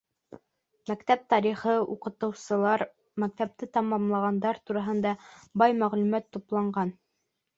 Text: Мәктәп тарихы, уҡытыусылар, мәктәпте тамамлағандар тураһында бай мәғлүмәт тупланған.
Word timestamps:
Мәктәп 0.91 1.25
тарихы, 1.33 1.73
уҡытыусылар, 1.95 2.85
мәктәпте 3.23 3.69
тамамлағандар 3.79 4.61
тураһында 4.69 5.13
бай 5.63 5.77
мәғлүмәт 5.83 6.29
тупланған. 6.37 6.95